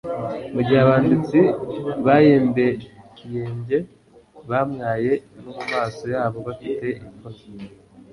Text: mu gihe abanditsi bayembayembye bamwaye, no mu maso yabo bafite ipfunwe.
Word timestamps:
mu 0.53 0.61
gihe 0.65 0.79
abanditsi 0.85 1.39
bayembayembye 2.05 3.77
bamwaye, 4.49 5.11
no 5.41 5.51
mu 5.57 5.63
maso 5.73 6.03
yabo 6.13 6.37
bafite 6.47 6.85
ipfunwe. 7.07 7.65